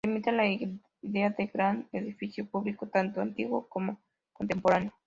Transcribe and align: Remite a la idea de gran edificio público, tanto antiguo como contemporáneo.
Remite 0.03 0.31
a 0.31 0.33
la 0.33 0.47
idea 0.47 1.29
de 1.29 1.45
gran 1.53 1.87
edificio 1.91 2.47
público, 2.49 2.87
tanto 2.87 3.21
antiguo 3.21 3.69
como 3.69 3.99
contemporáneo. 4.33 4.91